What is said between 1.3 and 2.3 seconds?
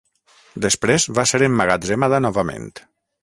ser emmagatzemada